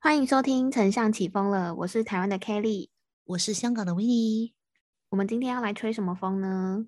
[0.00, 2.88] 欢迎收听《丞相起风了》，我是台湾的 Kelly，
[3.24, 4.52] 我是香港的 Winnie。
[5.08, 6.86] 我们今天要来吹什么风呢？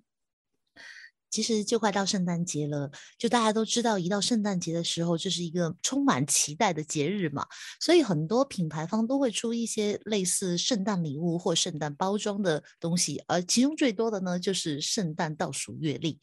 [1.31, 7.47] 其实就快到圣诞节了，就大家都知道，一到圣诞节的时候，这是一个充满期待的节日嘛，
[7.81, 16.19] 所以很多品牌方都会出一些类似圣诞礼物或圣诞包装的东西，而其中最多的呢，就是圣诞倒数月历。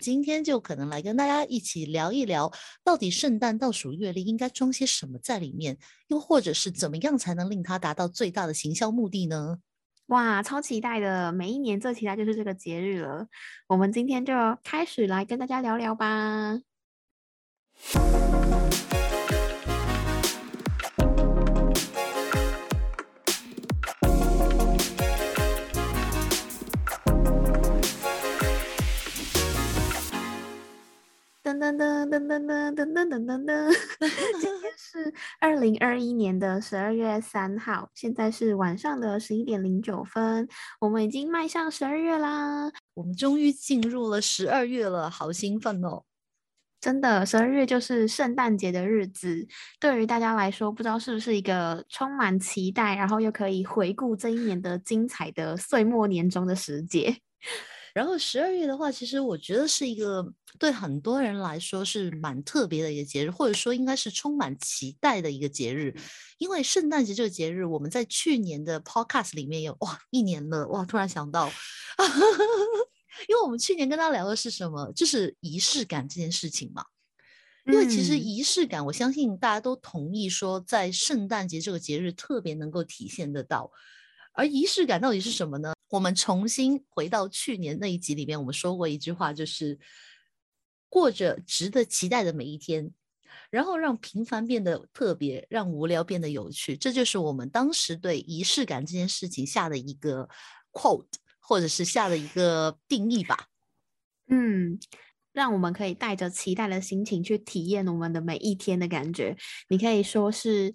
[0.00, 2.50] 今天就可能来跟大家一起聊一聊，
[2.84, 5.76] 到底圣诞倒数月历应该装些什么在里面，
[6.08, 9.58] 又或者是怎么样才能令它达到最大的行销目的呢？
[10.06, 11.32] 哇，超期待的！
[11.32, 13.26] 每一年最期待就是这个节日了。
[13.66, 16.58] 我们今天就开始来跟大家聊聊吧。
[31.58, 33.74] 噔噔噔噔噔噔噔噔噔噔噔，
[34.40, 40.48] 今天 是二零二一年的十二月三号，现在是晚上的十一点零九分，
[40.80, 46.04] 我们已经迈向十二月啦，我们终于进入了十二月了，好兴奋哦！
[46.80, 49.46] 真的，十二月就是圣诞节的日子，
[49.78, 57.16] 对于大家来说，不知道是不是一个充满期待，然后又可以回顾这一年的精彩的岁末年终的时节。
[57.94, 60.26] 然后十二月的话，其实我觉得是一个
[60.58, 65.94] 对很多人来说是蛮特别的一个节日，或者说应该是充满期待的一个节日。
[66.38, 71.50] 因为圣诞节这个节日，我们在去年的 Podcast 里面有哇一年了哇，突然想到，
[73.28, 76.84] 因为我们去年跟他聊的是什么，就是仪式感这件事情嘛。
[77.66, 83.70] 因为其实仪式感，我相信大家都同意说，在圣诞节这个节日特别能够体现得到。
[84.32, 85.72] 而仪式感到底是什么呢？
[85.92, 89.78] 我们重新回到去年那一集里面，我们说过一句话，就是
[90.88, 92.90] 过着值得期待的每一天，
[93.50, 96.78] 然后让平凡变得特别，让无聊变得有趣。
[96.78, 100.26] 这就是我们当时对仪式感这件事情下的一个
[100.72, 103.48] quote，或者是下的一个定义吧。
[104.28, 104.80] 嗯，
[105.34, 109.36] 让我们可以带着期待的心情去体验我们的每一天的感觉。
[109.68, 110.72] 你可以说是。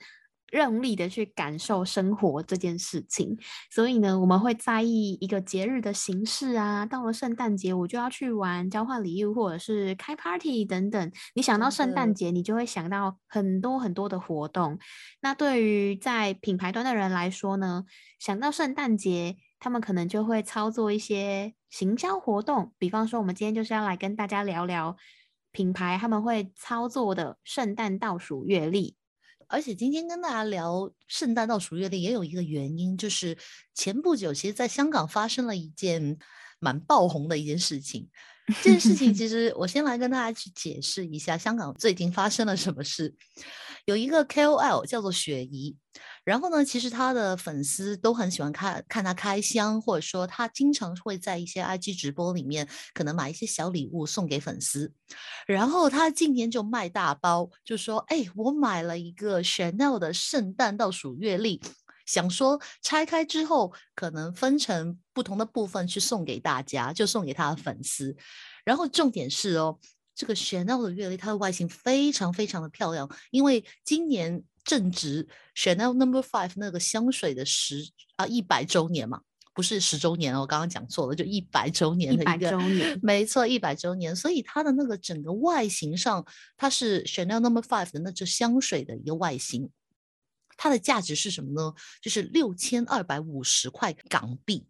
[0.51, 3.37] 用力的去感受生活这件事情，
[3.69, 6.85] 所以呢，我们会在意一个节日的形式啊。
[6.85, 11.11] 到了圣诞节，我就要去玩交换礼物，或者是开 party 等等。
[11.35, 14.79] 你想到圣诞节，你就会想到很多很多的活动。
[15.21, 17.83] 那对于在品牌端的人来说呢，
[18.19, 22.73] 想到圣诞节，他们可能就会操作一些行销活动。
[22.77, 24.95] 比方说，我们今天就是要来跟大家聊聊
[25.51, 28.95] 品牌他们会操作的圣诞倒数月历。
[29.47, 33.37] 而且今天跟大家聊圣诞倒数月的，也有一个原因，就是
[33.73, 36.17] 前不久，其实在香港发生了一件
[36.59, 38.07] 蛮爆红的一件事情。
[38.63, 43.13] 这件事情 其实我先来跟大家去解释一下，香港最近发生了什么事。
[43.85, 45.77] 有一个 KOL 叫做雪姨。
[46.23, 54.91] 然后呢，其实她的粉丝都很喜欢看看她开箱，或者说她经常会在一些 IG 直播里面可能买一些小礼物送给粉丝。
[55.47, 61.61] 然后她今年就卖大包，就说：“哎，我买了一个 Chanel 的圣诞倒数月历，
[62.07, 68.17] 想说拆开之后可能分成不同的部分去送给大家，就送给他的粉丝。
[68.65, 69.77] 然后重点是哦，
[70.15, 74.43] 这个 Chanel 的月历它的外形非常非常的漂亮，因为今年。
[74.67, 75.25] 正值
[75.55, 79.21] Chanel Number Five 那个香水的十啊一百周年嘛，
[79.53, 82.51] 不是十周年哦，我刚刚讲错了，就一百周年的一个，
[83.01, 84.13] 没错，一百周年。
[84.13, 89.69] 所以它的那个整个外形上，它是 Chanel Number Five 的那支香水的一个外形，
[90.57, 91.73] 它的价值是什么呢？
[92.01, 94.67] 就是六千二百五十块港币。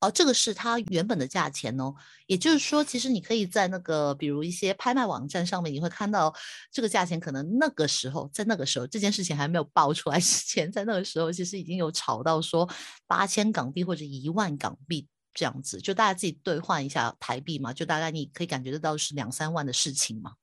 [0.00, 1.92] 哦，这个是它原本的价钱哦，
[2.28, 6.32] 也就是说，其实你可以在那个，比如一些拍卖网站上面，你会看到
[6.70, 12.68] 这个价钱，可能那个时候，在那个时候，这件事情还没有爆出来之前，在那个时候，其实已经有炒到说
[13.08, 20.34] 八千港币或者一万港币这样子，就大家自己兑换一下台币嘛，就大概你可以感觉得到是两三万的事情嘛。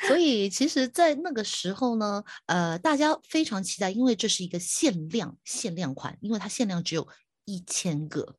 [0.00, 7.06] 所以，其实，在那个时候呢，呃，大家非常期待，因为这是一个限量限量款，因为它限量只有
[7.44, 8.36] 一千个。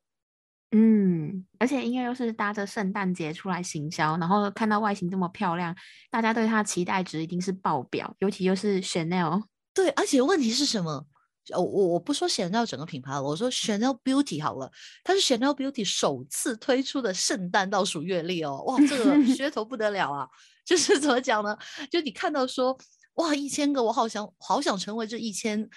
[0.72, 5.74] 嗯，而且应该又是搭着圣诞节出来行销，然后看到外形这么漂亮，
[6.10, 8.14] 大家对它期待值一定是爆表。
[8.18, 9.42] 尤其又是 Chanel，
[9.72, 11.06] 对，而且问题是什么？
[11.54, 14.70] 我我我不说 Chanel 整个品牌，我说 Chanel Beauty 好了，
[15.04, 20.28] 它是 Chanel Beauty 首次推出的圣诞倒数月历哦，哇，这个噱头不得了啊！
[20.66, 21.56] 就是怎么讲呢？
[21.90, 22.76] 就你看到说，
[23.14, 25.70] 哇，一千个，我好想好想成为这一千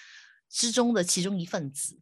[0.50, 1.97] 之中的其中一份子。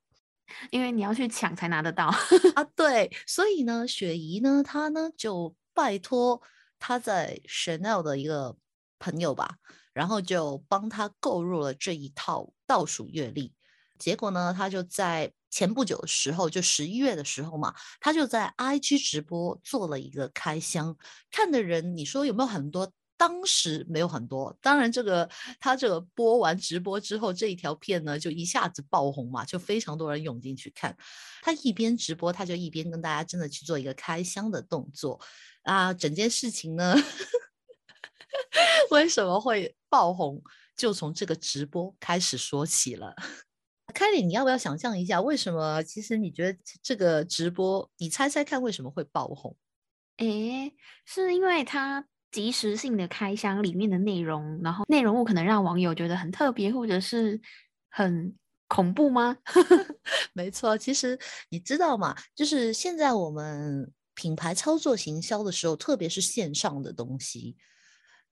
[0.72, 2.08] 因为你要去抢才拿得到
[2.56, 6.42] 啊，对，所以呢，雪姨呢，她呢就拜托
[6.80, 8.56] 她在 Chanel 的一个
[8.98, 9.58] 朋友吧，
[9.92, 13.54] 然后就帮他购入了这一套倒数月历。
[13.98, 20.96] 结果呢，他就在前不久的时候，就十一月的时候嘛，他就在 IG 直播做了一个开箱，
[21.32, 22.92] 看的人，你说有没有很多？
[23.20, 25.28] 当时没有很多，当然这个
[25.60, 30.96] 他这个播完直播之后，这一条片呢就一下子爆红嘛，就非常多人涌进去看。
[31.42, 35.20] 他一边直播，他就一边跟大家真的去做一个开箱的动作
[35.64, 35.92] 啊。
[35.92, 36.94] 整件事情呢，
[38.92, 40.40] 为什么会爆红，
[40.76, 43.16] 就从这个直播开始说起了。
[43.98, 45.82] 凯里，你要不要想象一下，为什么？
[45.82, 49.58] 其实你觉得这个直播，你猜猜看为什么会爆红？
[50.18, 50.72] 诶，
[51.04, 52.06] 是因为它。
[52.30, 57.42] 即时性的开箱里面的内容，然后内容物可能让网友觉得很特别，或者是
[57.90, 58.36] 很
[58.68, 59.38] 恐怖吗？
[60.34, 61.18] 没错，其实
[61.50, 62.14] 你知道吗？
[62.36, 67.56] 就是现在我们品牌操作行销的时候，特别是线上的东西，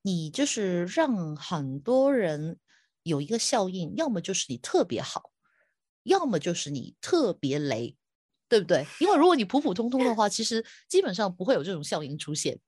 [0.02, 2.60] 你就是让很多人
[3.04, 5.32] 有一个效应，要么就是你特别好，
[6.06, 7.96] 要么就是你特别雷，
[8.50, 8.86] 对不对？
[9.00, 12.60] 因为如果你普普通通的话，其实基本上不会有这种效应出现。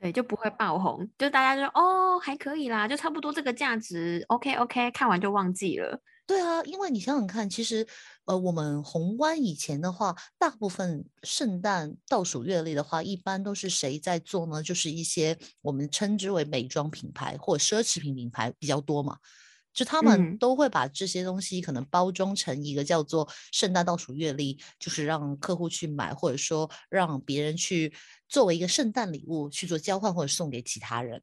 [0.00, 6.00] 对，就不会爆红，就大家就哦还可以啦，就差不多这个价值，OK OK，看完就忘记了。
[6.26, 7.86] 对啊，因为你想想看，其实
[8.26, 14.62] 呃，我们宏观以前的话，大部分圣诞倒数月历的话，一般都是谁在做呢？
[14.62, 19.16] 就是一些我们称之为美妆品牌或奢侈品品牌比较多嘛。
[19.76, 27.92] 就他们都会把这些东西可能包装成一个叫做圣诞倒数月历，就是让客户去买，或者说让别人去
[28.26, 31.20] 作为一个圣诞礼物去做交换或者送给其他人。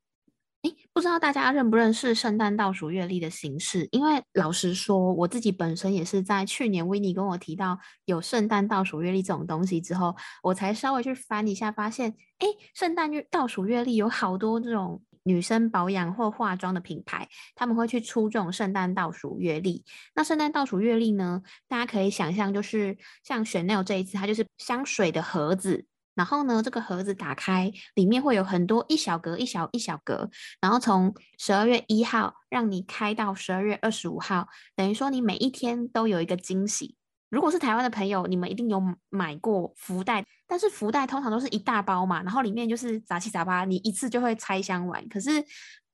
[0.61, 3.89] 哎，不知道大家认不认识圣诞倒数月历的形式？
[3.91, 15.01] 因为老实说，我自己本身也是在去年维尼跟我提到有圣诞倒数月历这种东西之后，我才稍微去翻一下，发现哎，圣诞月倒数月历有好多这种。
[15.23, 19.83] 女生保养或化妆的品牌，他们会去出这种圣诞倒数月历。
[20.15, 21.41] 那圣诞倒数月历呢？
[21.67, 25.85] 大家可以想象，就是像 Chanel 这一次，它就是香水的盒子。
[26.15, 30.29] 然后呢，这个盒子打开，里面会有很多一小格一小一小格。
[30.61, 36.95] 然后从十二月一号让你开到十二月二十五号，等于说你每一天都有一个惊喜。
[37.33, 45.03] 如果是台湾的朋友，你们一定有买过福袋，但是福袋通常都是一大包嘛，然后里面就是杂七杂八，你一次就会拆箱完。
[45.09, 45.43] 可是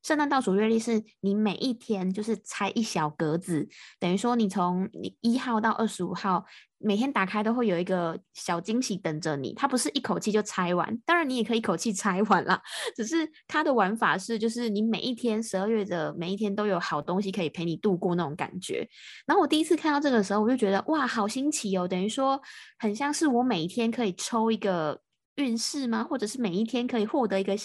[0.10, 3.70] 圣诞倒数月历是你每一天就是拆一小格子，
[4.00, 6.44] 等于说你从你一号到二十五号。
[6.82, 12.60] 每天打开都会有一个小惊喜等着你，它不是一口气就拆完，当然你也可以一口气拆完啦。
[12.96, 18.88] 只是它的玩法是，就是你每一天十二月的每一天都有好东西可以陪你度过那种感觉。
[19.28, 21.86] 然后我第一次看到这个时候，我就觉得哇，好新奇哦！
[21.86, 22.42] 等于说
[22.78, 25.02] 很像是我每一天可以抽一个
[25.36, 26.02] 运势吗？
[26.02, 27.58] 或者是每一天可以获得一个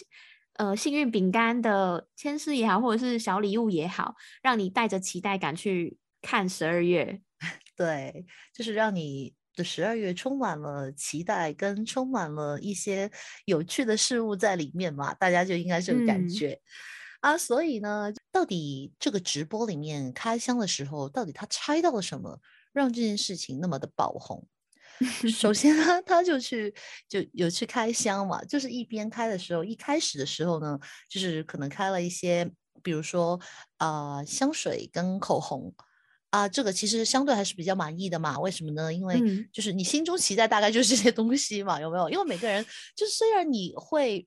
[0.55, 7.21] 呃幸运饼干的签诗也好，或者是小礼物也好，让你带着期待感去看十二月。
[7.77, 13.11] 对，就是让你的十二月充满了期待，跟充满了一些
[13.45, 16.61] 有趣的事物在里面嘛，大家就应该这种感觉
[17.21, 17.37] 啊。
[17.37, 22.41] 所以呢，到底这个直播里面开箱的时候，到底他拆到了什么，
[22.73, 24.47] 让这件事情那么的爆红？
[25.31, 26.75] 首 先呢，他就去
[27.09, 32.51] 就有去开箱嘛，就是一边开的时候，一开始的时候呢，就是可能开了一些，
[32.83, 33.41] 比如说
[33.79, 35.75] 啊香水跟口红。
[36.31, 38.41] 啊，这个其实相对还是比较满意的嘛？
[38.41, 38.93] 为什么呢？
[38.93, 42.11] 因为就是你心中期待大概就是这些东西嘛，有没有？
[42.11, 42.67] 因为每个人
[42.97, 44.27] 就是虽然你会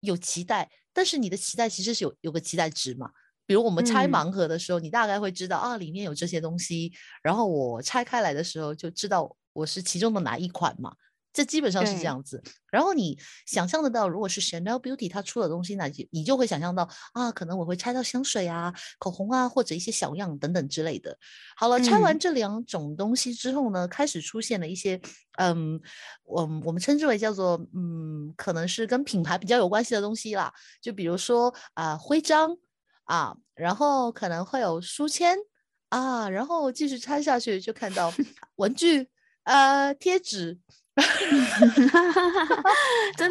[0.00, 3.10] 有期待，但是你的期待其实是有有个期待值嘛。
[3.44, 6.90] 比如我们拆盲盒的时候，你大概会知道啊，里面有这些东西，
[7.22, 10.94] 然后我拆开来的时候就知道我是其中的哪一款嘛。
[11.30, 21.16] 这基本上是这样子，然后你想象得到，如果是 Chanel Beauty 它出的东西，那就你就会想象到啊，可能我会拆到香水啊、口红啊，或者一些小样等等之类的。
[21.54, 25.00] 好了，拆完这两种东西之后呢，开始出现了一些，
[25.36, 25.80] 嗯，
[26.24, 32.56] 我我们称之为叫做，嗯，可能是跟品牌比较有关系的东西啦，就比如说啊徽章
[33.04, 35.36] 啊，然后可能会有书签
[35.90, 38.12] 啊，然后继续拆下去就看到
[38.56, 39.08] 文具、
[39.48, 40.58] 呃贴纸。
[43.16, 43.30] 真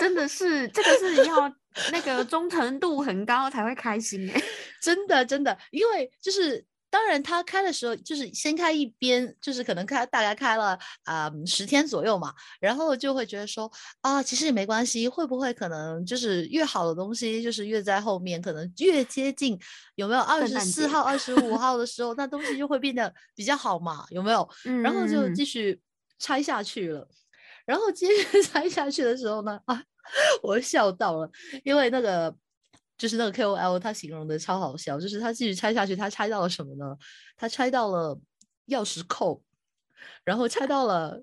[0.00, 1.54] 真的是这个是要
[1.92, 4.42] 那个忠诚度很高才会开心哎，
[4.80, 13.72] 真的真的，因为就是当然他开的时候就是先开一边，就是可能开大概开了啊十天左右嘛，然后就会觉得说
[14.02, 19.58] 啊其实也没关系，会不会可能就是越好的东西就是越在后面，可能越接近
[19.94, 24.46] 有没有二十四号、二 十五号的时候，那东西就会变得比较好嘛，有没有？
[24.84, 25.80] 然后就继续。
[26.24, 27.08] 拆下去了，
[27.66, 29.82] 然后接着 拆下去的时候呢，啊，
[30.40, 31.28] 我笑到了，
[31.64, 32.32] 因为那个
[32.98, 36.96] 就是那个 KOL 他形容的超好笑，就是他继续拆下去，他拆到了什么呢？
[37.36, 38.18] 他拆到了
[38.68, 39.42] 钥匙扣，
[40.24, 41.20] 然后拆到了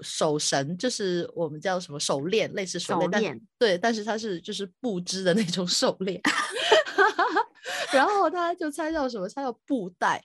[0.00, 6.20] 手绳，就是我们叫什么手链，类似手手链，但链对，但是它是就是布织的那种手链。
[7.92, 9.28] 然后他就拆到什么？
[9.28, 10.22] 拆到布袋，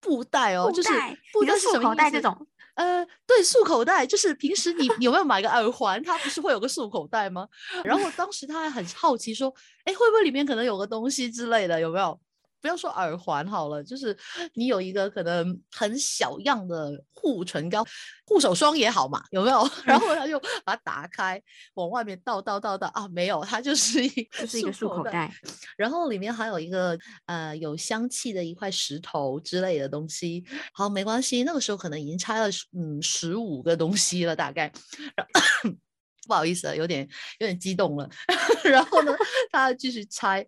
[0.00, 0.88] 布袋哦，就是
[1.32, 6.02] 布袋是束什么意思口袋这种，呃，对，束口袋就是平时你有没有买个耳环？
[6.02, 7.48] 它不是会有个束口袋吗？
[7.84, 9.52] 然后当时他还很好奇说，
[9.84, 11.80] 哎，会不会里面可能有个东西之类的？
[11.80, 12.18] 有没有？
[12.60, 14.16] 不要说耳环好了，就是
[14.54, 17.84] 你有一个可能很小样的护唇膏、
[18.26, 19.68] 护手霜也好嘛，有没有？
[19.84, 21.40] 然后他就把它打开，
[21.74, 25.12] 往外面倒倒倒倒啊，没有，它就是一就是一个漱口袋。
[25.12, 25.32] 袋。
[25.76, 30.44] 然后里面还有一个呃有香气的一块石头之类的东西。
[30.72, 34.72] 好，没关系，那个时候可能已经拆了十嗯十五个东西了，大概。
[36.26, 37.08] 不好意思啊，有点
[37.38, 38.10] 有点激动了。
[38.64, 39.12] 然后呢，
[39.52, 40.44] 他继续拆，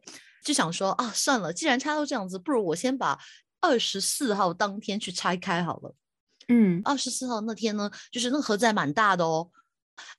[0.49, 3.21] 就想说啊，算了，既然拆到这样子，不如我先把
[3.61, 5.95] 二十四号当天去拆开好了。
[6.49, 9.50] 嗯，二十四号那天呢，就是那个盒子还蛮大的哦，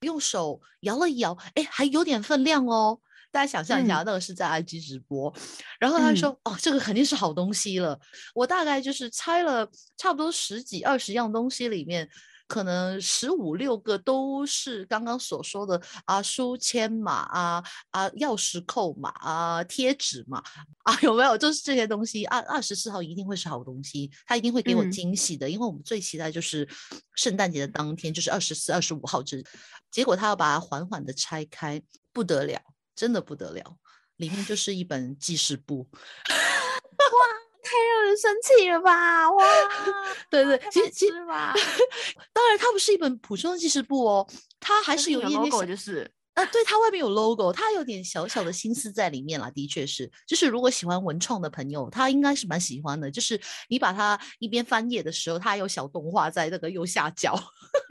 [0.01, 2.99] 用手摇了摇，哎，还有点分量哦。
[3.31, 5.33] 大家想象一下，嗯那个是在 IG 直播，
[5.79, 7.99] 然后他嗯说：“哦，这个肯定是好东西了。”
[8.35, 9.67] 我大概就是拆了
[9.97, 12.07] 差不多十几二十样东西，里面
[12.49, 20.43] 可能十五六个都是刚刚所说的啊，书签嘛，啊啊，钥匙扣嘛，啊，贴纸嘛，
[20.81, 21.37] 啊，有没有？
[21.37, 22.25] 就是这些东西。
[22.25, 26.67] 二二十四号一定会是好东西，他一定会给我嗯惊喜的，因为我们最期待就是
[27.15, 29.43] 圣诞节的当天，就是二十四、二十五号这。
[29.91, 31.79] 结果他要把它缓缓的拆开，
[32.11, 32.59] 不得了，
[32.95, 33.77] 真的不得了，
[34.17, 35.87] 里面就是一本记事簿。
[37.69, 39.29] 太让人生气了吧！
[39.29, 39.45] 哇，
[40.31, 41.53] 对对，其实其实吧，
[42.33, 44.27] 当然它不是一本普通的记事簿哦，
[44.59, 53.11] 它还是有 logo 小就是，啊，对，它外面有 logo，它有点小小的心思在里面啦，的确是，就是如果喜欢文创的朋友，他应该是蛮喜欢的。
[53.11, 57.37] 就是你把它一边翻页的时候，它有小动画在那个右下角。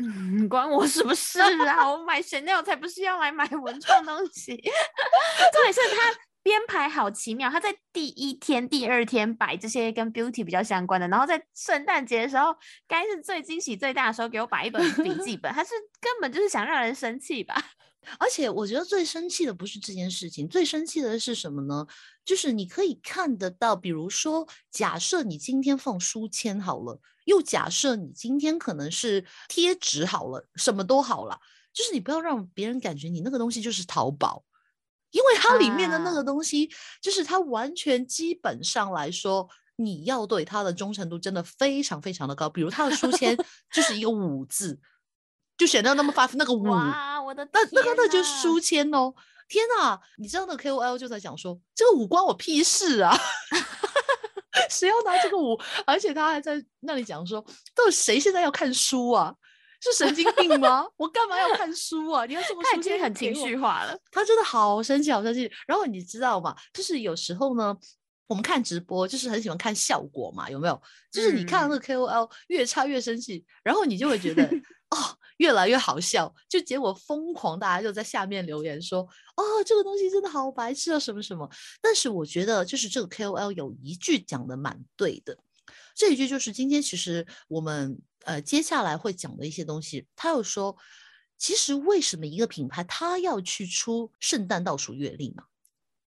[0.03, 1.89] 嗯， 关我什么事啊？
[1.89, 12.55] 我买 Chanel 才不是要来买文创东西，重点是他编排好奇妙，他在第一天、第二天摆这些跟 beauty 比较相关的，然后在圣诞节的时候，
[12.87, 17.55] 该是最惊喜最大的时候，给我摆一本笔记本，他是 根本就是想让人生气吧？
[18.19, 21.87] 而且我觉得最生气的不是这件事情，最生气的是什么呢？
[22.25, 31.39] 就是你可以看得到，比如说，假设你今天放书签好了，又假设你今天可能是贴纸好了，什么都好了，
[31.75, 34.43] 就是你不要让别人感觉你那个东西就是淘宝，
[35.11, 39.49] 因为它里面的那个啊东西，就是它完全基本上来说。
[39.81, 43.37] 你要对它的忠诚度真的非常非常的高，比如它的书签
[43.73, 44.77] 就是一个五字，
[45.57, 49.15] 就选到那么发那个五，哇，我的那那个那就是书签哦！
[49.49, 53.17] 天哪，你知道那个 KOL 就在讲说，这个五关我屁事啊！
[54.69, 55.57] 谁要拿这个五？
[55.87, 57.41] 而且他还在那里讲说，
[57.73, 59.33] 到底谁现在要看书啊？
[59.81, 60.85] 是神经病吗？
[60.97, 62.25] 我干嘛要看书啊？
[62.27, 63.97] 你要这么他书签已经很情绪化了。
[64.11, 65.51] 他真的好生气，好生气。
[65.67, 66.55] 然后你知道吗？
[66.73, 67.77] 就是有时候呢，
[68.27, 70.83] 我们看直播就是很喜欢看效果嘛，有没有？
[71.13, 74.45] 就是你看到那个 KOL 越差越生气，然后你就会觉得
[74.91, 74.99] 哦，
[75.37, 76.35] 越来越好笑。
[76.49, 79.01] 就结果疯狂，大家就在下面留言说
[79.37, 81.49] 哦，这个东西真的好白痴啊，什么什么。
[81.81, 85.39] 但是我觉得，就是这个 KOL 有一句讲的蛮对的，
[85.95, 90.77] 这一句就是今天其实我们呃接下来会讲的一些东西，他有说。
[91.41, 95.45] 其实为什么一个品牌它要去出圣诞倒数月历呢？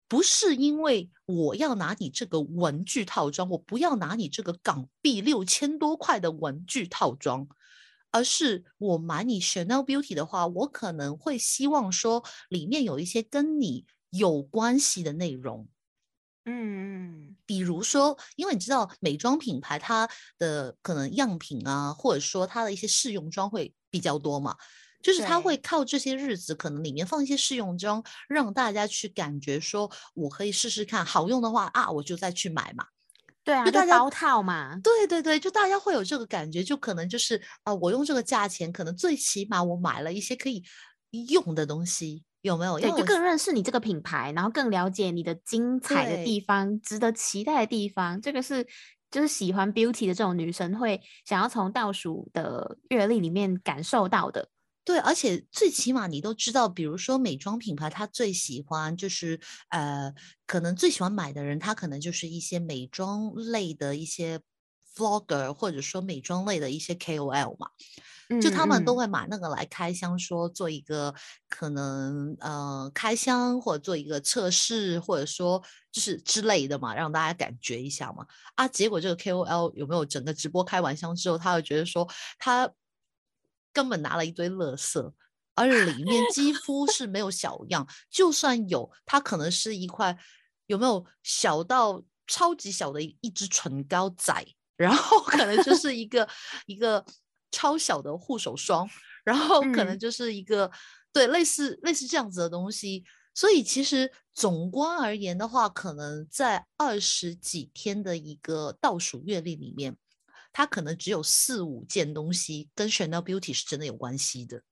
[0.09, 7.47] 不是因为我要拿你这个文具套装，我不要拿你这个港币六千多块的文具套装，
[8.11, 15.69] 而是我买你 Chanel Beauty 的话，我可能会希望说里面有一些跟你有关系的内容。
[16.45, 24.55] 嗯，比如说，因为你知道美妆品牌它的可能样品啊，或者说它的一些试用装会比较多嘛，
[25.03, 32.86] 就是它会靠这些日子，可能里面放一些试用装，让大家去感觉说我可以试试看，好用的话啊，我就再去买嘛。
[33.43, 34.79] 对啊，就大家就包套嘛。
[34.83, 40.63] 对对对，就大家会有这个感觉，就可能就是啊、我用这个价钱，可能最起码我买了一些可以
[41.29, 42.79] 用的东西，有没有？
[42.79, 48.19] 因对，就更认识你这个品牌，然后更了解你的精彩的地方，值得期待的地方。
[48.19, 48.65] 这个是
[49.10, 54.50] 就是喜欢 beauty 的这种女生会想要从倒数的阅历里面感受到的。
[54.83, 60.12] 对，而且最起码你都知道，比如说美妆品牌，他最喜欢就是呃，
[60.48, 64.39] 可能最喜欢买的人，他可能就是一些美妆类的一些
[64.95, 67.69] vlogger 或者说美妆类的一些 KOL 嘛。
[68.41, 71.13] 就他们都会买那个来开箱，说做一个
[71.50, 78.25] 可能呃开箱或者做一个测试，或者说就是之类的嘛，让大家感觉一下嘛。
[78.55, 82.07] 啊，结果这个 KOL 有没有整个直播开完箱之后，他会觉得说
[82.39, 82.71] 他
[83.74, 85.12] 根本拿了一堆垃圾，
[85.53, 90.17] 而里面几乎是没有小样，就算有，它可能是一块
[90.67, 94.33] 有没有小到超级小的一支唇膏仔，
[94.81, 96.27] 然后可能就是一个
[96.65, 97.05] 一个。
[97.53, 98.89] 超小的护手霜，
[99.25, 100.71] 然后可能就是一个
[101.11, 109.97] 对类似类似这样子的东西，所以其实总观而言的话，可能在二十几天的一个倒数月历里面，
[110.53, 114.63] 它可能只有四五件东西跟 Chanel Beauty 是真的有关系的。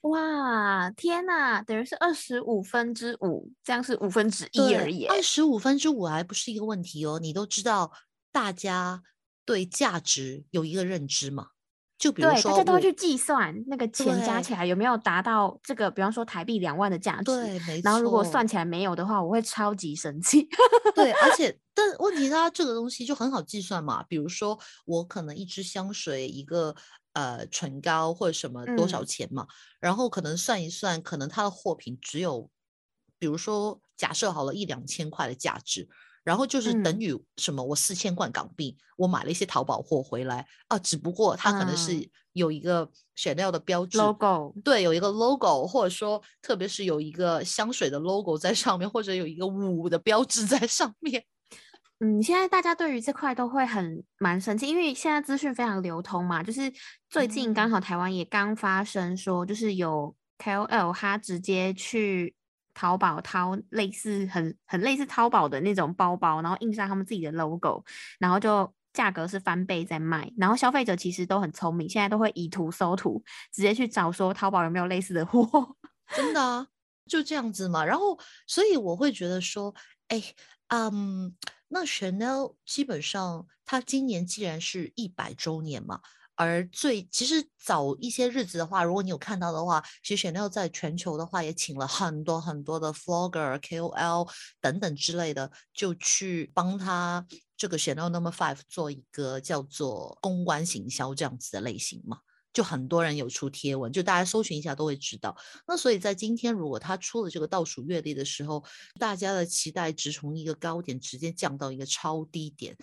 [0.00, 5.04] 哇，天哪，等于是二十五分之五，这样是五分之一而已。
[5.04, 7.92] 二十五分之五还不是一个问题哦，你都知道
[8.34, 9.04] 大家
[9.44, 11.50] 对价值有一个认知嘛。
[11.96, 17.24] 就比如说，大家都会去计算那个钱加起来有没有达到这个，比方说台币两万的价值。
[17.24, 17.82] 对，没错。
[17.84, 20.48] 然后如果算起来没有的话，我会超级生气。
[20.96, 24.02] 对，而 且但问题它这个东西就很好计算嘛。
[24.02, 26.74] 比如说我可能一支香水、一个
[27.12, 29.46] 呃唇膏或者什么多少钱嘛，
[29.78, 32.50] 然后可能算一算，可能它的货品只有，
[33.20, 35.88] 比如说假设好了一两千块的价值。
[36.24, 37.62] 然后就是等于什么？
[37.62, 51.22] 我四千块港币，我买了一些淘宝货回来啊，只不过它可能是有一个 Chanel 的标志，logo，对，有一个 logo，或者说特别是有一个香水的 logo 在上面，或者有一个五的标志在上面。
[52.00, 56.72] 嗯，现在大家对于这块都会很蛮生气，因为现在资讯非常流通嘛，就是
[57.10, 62.34] 最近刚好台湾也刚发生说，就是有 KOL 他直接去。
[62.74, 67.82] 淘宝淘类似很很类似淘宝的那种包包，然后印上他们自己的 logo，
[68.18, 70.30] 然后就价格是翻倍在卖。
[70.36, 75.48] 然后消费者其实都很聪明，现在都会以图搜图，直接去找说淘宝有没有类似的货。
[76.14, 76.66] 真的啊
[77.06, 77.84] 就这样子嘛。
[77.84, 79.74] 然后所以我会觉得说，
[80.08, 80.22] 哎，
[80.68, 81.34] 嗯，
[81.68, 86.00] 那 Chanel 基本上它今年既然是一百周年嘛。
[86.36, 94.28] 而最其实早一些日子的话，如果你有看到的话，其实 Chanel 在全球的话也请了很多很多的 vlogger、KOL
[94.60, 97.24] 等等之类的，就去帮他
[97.56, 102.18] 这个 Chanel Number Five 做一个叫做公关行销这样子的类型嘛，
[102.52, 105.36] 就很多人有出贴文，就大家搜寻一下都会知道。
[105.68, 108.64] 那所以在今天如果他出了这个倒数月历的时候，
[108.98, 112.76] 大家的期待值从一个高点直接降到一个超低点。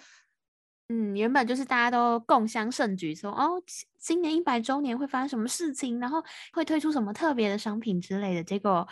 [0.92, 3.62] 嗯，原本就是大家都共襄盛举，说哦，
[3.98, 8.86] 今年一百周年会发生什么事情，然后会推出什么特别的商品之类的，结果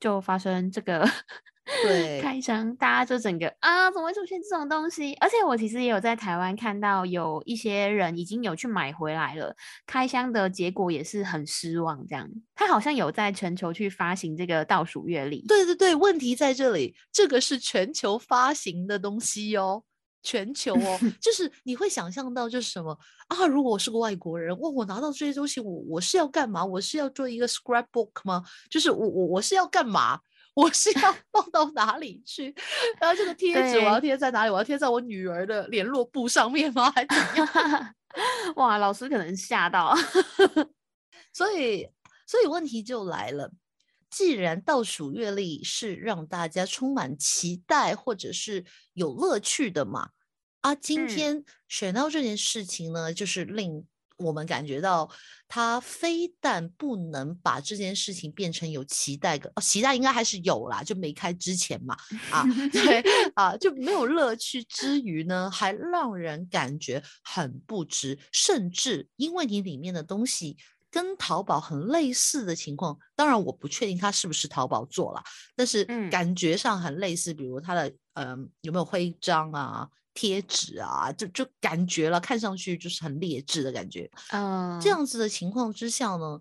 [0.00, 1.08] 就发生这个
[1.84, 5.14] 对开箱，大家就整个啊，怎么会出现这种东西？
[5.20, 9.54] 而且我其实也有在台湾看到有一些人已经有去买回来了，
[9.86, 12.04] 开箱的结果也是很失望。
[12.08, 15.46] 这样，他好像有在全球去发行这个倒数月历。
[15.46, 19.84] 对对对，问题在这里，这个是全球发行的东西哦。
[20.24, 23.46] 全球 哦，就是你会想象到就是什么啊？
[23.46, 26.64] 如果我是个外国人，哇，我拿到这些东西，我我是要干嘛？
[26.64, 28.42] 我是要做一个 scrapbook 吗？
[28.68, 30.18] 就是我我我是要干嘛？
[30.54, 32.54] 我是要 放到哪里去？
[33.00, 34.50] 然后这个贴纸我要贴在哪里？
[34.50, 36.90] 我要贴在我女儿的联络簿上面吗？
[36.92, 37.94] 还怎样？
[38.56, 39.94] 哇，老师可能吓到。
[41.32, 41.88] 所以，
[42.26, 43.50] 所以问题就来了。
[44.16, 50.10] 既然倒数月历是让大家充满期待或者是有乐趣的嘛，
[50.60, 53.84] 啊，今天选到这件事情呢，就是令
[54.18, 55.10] 我们感觉到
[55.48, 61.96] 他非但不能把这件事情变成有期待的，哦，期待应该还是有啦，就没开之前嘛，
[62.30, 63.02] 啊， 对，
[63.34, 70.56] 啊，就没有乐趣之余呢，还让人感觉很不值，甚至因为你里面的东西。
[70.94, 75.20] 跟淘宝很类似的情况，当然我不确定它是不是淘宝做了，
[75.56, 77.34] 但是感觉上很类似。
[77.34, 84.08] 比如它的嗯有没有徽章啊、贴纸啊，就就感觉了，看上去就是很劣质的感觉。
[84.30, 86.40] 嗯，这样子的情况之下呢，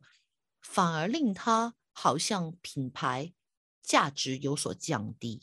[0.62, 3.34] 反而令它好像品牌
[3.82, 5.42] 价值有所降低。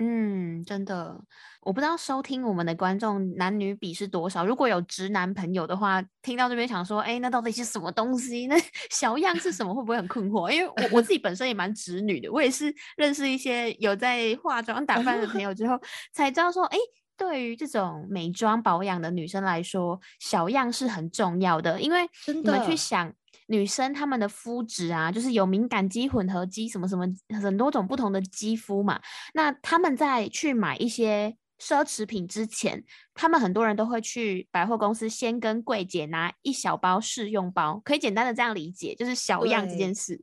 [0.00, 1.16] 嗯，真的，
[1.60, 4.44] 我不知道收听我们的观众男女比是多少。
[4.44, 8.48] 如果有直男朋友的话，听到这边想说，哎，那到底是什么东西？
[8.48, 8.56] 那
[8.90, 9.72] 小样是什么？
[9.72, 10.50] 会不会很困惑？
[10.50, 15.78] 因为我我自己本身也蛮直女的，我也是认识一些有在化妆打扮的朋友之后，
[16.12, 16.76] 才知道说，哎，
[17.16, 21.80] 对于这种美妆保养的女生来说，小样是很重要的。
[21.80, 23.12] 因为你们去想。
[23.46, 27.06] 女生她们的肤质啊，就是有敏感肌、混合肌，什么什么
[27.42, 29.00] 很多种不同的肌肤嘛。
[29.34, 40.20] 那她们在去买一些奢侈品之前，他们很多人都会去百货公司，先跟柜姐拿一小包试用包，可以简单的这样理解，就是小样这件事。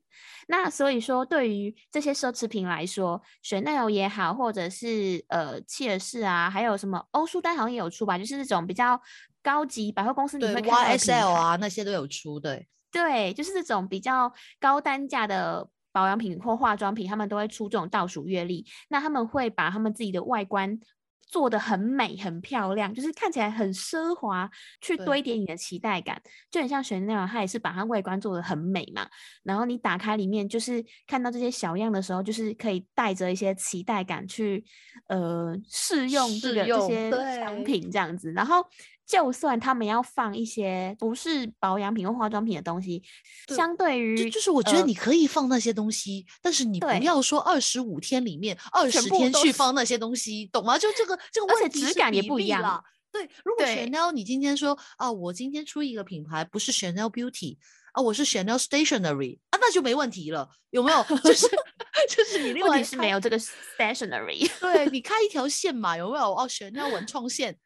[0.47, 9.01] 那所以说，对于这些奢侈品来说，Chanel 也好，或者是呃切尔氏啊，还有什么欧舒丹好像也有出吧，就是那种比较
[9.41, 15.69] 高级百货公司你会看 YSL 啊那些都有出，对对，就是这种比较高单价的。
[15.93, 18.65] 保养品或化妆品，他们都会出这种倒数月历。
[18.87, 20.79] 那他们会把他们自己的外观
[21.27, 24.49] 做的很美、很漂亮，就是看起来很奢华，
[24.79, 26.21] 去堆叠你的期待感。
[26.49, 29.05] 就很像选那样，它也是把它外观做的很美嘛。
[29.43, 34.63] 然后你打开里面，就是看到这些小样的时候，就是可以带着一些期待感去
[35.09, 38.31] 呃试用这个这些商品这样子。
[38.31, 38.65] 然后。
[39.11, 43.03] 就算他们要放一些不是保养品或化妆品的东西，
[43.49, 50.77] 相对于就是我觉得你可以放那些东西，但是你不要说二十五天里面二十天去放那些东西，懂吗？
[50.79, 52.81] 就这个这个问题质感也不一样。
[53.11, 57.57] 对，如果 Chanel 你今天说啊，我今天出一个品牌，不是 Chanel Beauty
[57.91, 61.03] 啊，我是 Chanel Stationery 啊，那就没问题了，有没有？
[61.21, 61.49] 就是
[62.07, 66.33] 就是你另外是没有这个 Stationery，对你开一条线嘛，有没有？
[66.33, 67.57] 哦，Chanel 文创线。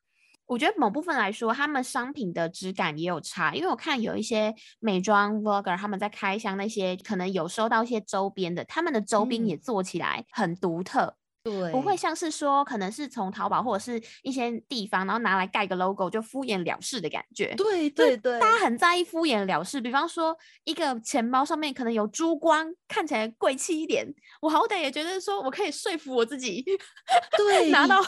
[0.47, 17.55] 我觉得某部分来说，他们商品的质感也有差，因为我看有一些美妆 vlogger 他们在开箱那些可能有收到一些周边的，他们的周边也做起来很独特，对，不会像是说可能是从淘宝或者是一些地方，然后拿来盖个 logo 就敷衍了事的感觉。
[17.55, 24.07] 对对对，大家很在意敷衍了事，比方说一个钱包上面可能有珠光，看起来贵气一点，
[24.41, 26.63] 我好歹也觉得说我可以说服我自己，
[27.35, 27.99] 对，拿到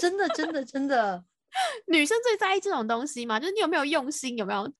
[0.00, 1.22] 真的真的真的。
[1.86, 4.72] 女生最在意这种东西嘛，就是你有没有用心，有没有？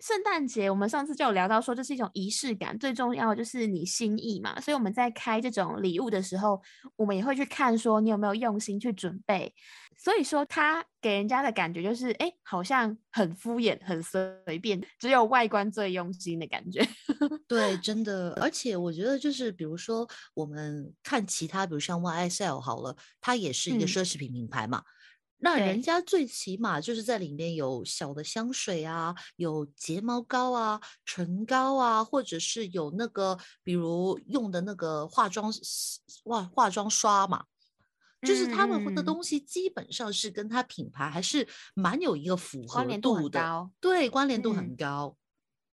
[0.00, 4.60] 圣诞节我们上次就有聊到说，这是一种仪式感，最重要就是你心意嘛。
[4.60, 6.60] 所以我们在开这种礼物的时候，
[6.96, 9.54] 我们也会去看说你有没有用心去准备。
[9.96, 16.84] 所以说他给人家的感觉就是，哎，好像很敷衍、很随便，只有外观最用心的感觉。
[17.46, 18.32] 对，真的。
[18.40, 24.82] 而且我觉得就是，比如说我们看其他，比如像 YSL 好了，它也是一个奢侈品品牌嘛。
[25.44, 35.52] 那人家最起码就是在里面有小的香水啊，有睫毛膏啊、唇膏啊，或者是有那个比如用的那个化妆
[36.24, 37.44] 化化妆刷嘛，
[38.22, 45.16] 就是他们的东西基本上是跟它品牌还是蛮有一个符合度的，对，关联度很高。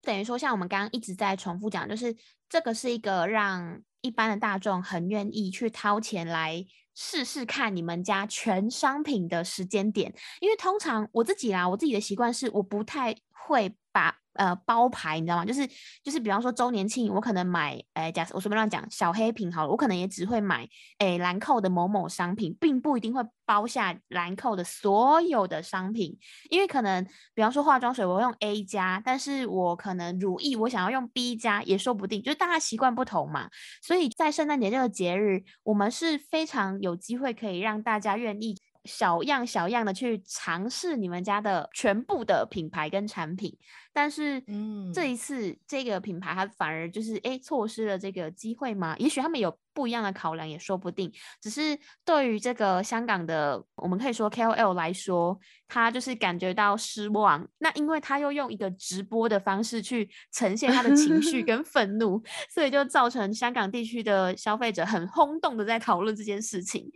[0.01, 2.15] 等于说，像我们刚刚一直在重复讲，就是
[2.49, 6.65] 这个是一个让一般的大众很愿意去掏钱来。
[7.01, 14.17] 试试看你们家全商品的时间点，因为通常我自己啦，我自己的习惯是我不太会把。
[14.39, 15.43] 呃，包牌你知道吗？
[15.43, 15.67] 就是
[16.01, 20.65] 就是，比方说周年庆，我可能买，哎，假设我随便乱讲，小黑瓶好了，我可能也只会买，
[20.97, 26.17] 哎，兰蔻的某某商品，并不一定会包下兰蔻的所有的商品，
[26.49, 33.49] 因为可能，比方说化妆水我用 A 加，但是我可能乳液我想要用 B 加，也说不定，就是大家习惯不同嘛。
[33.81, 38.55] 所以在圣诞节这个节日，我们是非常有机会可以让大家愿意。
[38.85, 43.55] 小样小样的去尝试你们家的全部的品牌跟产品，
[43.91, 48.95] 但是，嗯，这一次这个品牌它反而就是哎错失了这个机会吗？
[48.97, 51.11] 也许他们有不一样的考量也说不定。
[51.41, 55.37] 只是对于这个香港的，我们可以说 KOL 来说，
[55.67, 57.45] 他就是感觉到失望。
[57.57, 66.89] 那因为他又用一个直播的方式去呈现他的情绪跟 愤怒，所以就造成香港地区的消费者很轰动的在讨论这件事情。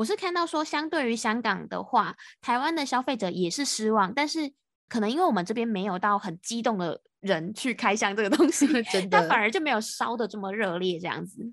[0.00, 4.50] 我是看到说，相对于香港的话，台湾的消费者也是失望，但是
[4.88, 11.52] 可能因为我们这边没有到很激动的人去开箱这个东西， 真的，反而就没有烧的这么热烈这样子。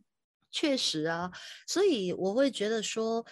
[0.50, 1.30] 确实啊，
[1.68, 3.26] 所以我会觉得说，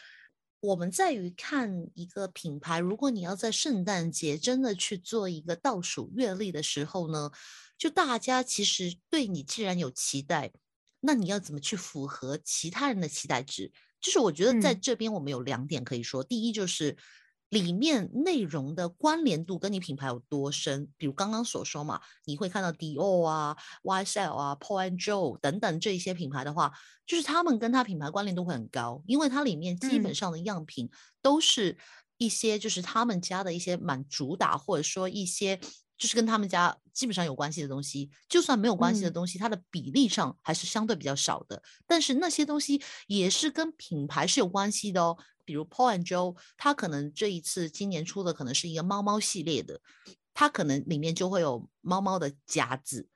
[0.60, 7.32] 我们在于看一个品牌，如果你要在圣诞节真的去做一个倒数月历的时候呢，
[7.78, 10.52] 就大家其实对你既然有期待，
[11.00, 13.72] 那你要怎么去符合其他人的期待值？
[14.06, 16.96] 就是我觉得在这边我们有两点可以说，第一就是
[17.50, 26.72] 里面内容的关联度跟你品牌有多深，比如刚刚所说嘛，你会看到 Dior 啊、YSL 啊、Paul and Joe 等等这一些品牌的话，
[27.08, 30.88] 就是他们跟他品牌关联度会很高，因为它里面基本上的样品
[31.24, 31.76] 都是
[32.20, 35.60] 一些就是他们家的一些蛮主打或者说一些。
[35.98, 41.62] 就是跟他们家基本上有关系的东西，就算没有关系的东西，它的比例上还是相对比较少的。
[41.88, 45.18] 但是那些东西也是跟品牌是有关系的哦。
[45.46, 49.80] 比如 Paul and Joe，它可能这一次今年出的可能是一个猫猫系列的，
[50.34, 53.08] 它可能里面就会有猫猫的夹子，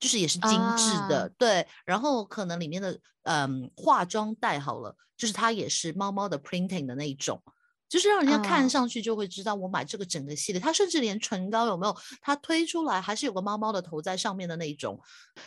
[0.00, 1.66] 就是也是精致的，对。
[1.84, 7.42] 然后可能里面的嗯化妆袋好了，就是它也是猫猫的 printing 的那一种。
[7.88, 10.60] 就是让人家看哦上去就会知道我买这个整个系列。
[10.60, 15.00] 它甚至连唇膏有没有，它推出来还是有个猫猫的头在上面的那种，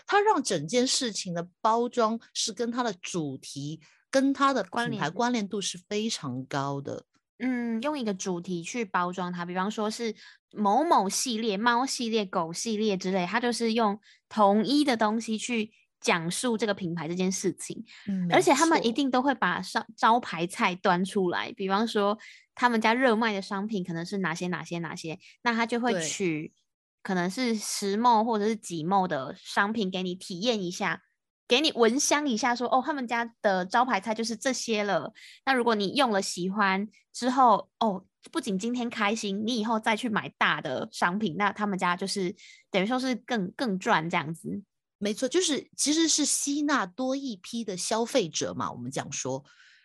[0.05, 7.03] 它让整件事情的包装是跟它的主题跟它的品牌关联关联度是非常高的。
[7.41, 10.13] 嗯，用一个主题去包装它，比方说是
[10.51, 13.97] 某某系列、猫系列、狗系列之类，它就是用
[14.27, 15.71] 同一的东西去
[16.01, 17.83] 讲述这个品牌这件事情。
[18.07, 22.17] 嗯，而且他们一定都会把招招牌菜端出来，比方说
[22.55, 26.53] 他们家热卖的商品可能是哪些哪些哪些，那他就会取
[27.01, 31.01] 可能是十梦或者是几梦的商品给你体验一下，
[31.47, 35.13] 给你闻香一下说，哦，他们家的招牌菜就是这些了。
[35.45, 42.35] 那如果你用了喜欢之后，哦，不仅今天开心，你以后再去买大的商品，那他们家就是
[42.69, 44.61] 等于说是更更赚这样子。
[44.99, 49.43] 没错，就是其实是吸纳多一批的消费者嘛，我们讲说，